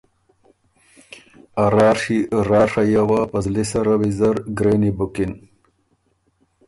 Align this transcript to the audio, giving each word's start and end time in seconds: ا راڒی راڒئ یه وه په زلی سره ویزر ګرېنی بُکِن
ا 1.63 1.65
راڒی 1.75 2.19
راڒئ 2.49 2.87
یه 2.93 3.03
وه 3.09 3.19
په 3.31 3.37
زلی 3.45 3.65
سره 3.71 3.91
ویزر 4.01 4.35
ګرېنی 4.57 4.91
بُکِن 4.97 5.31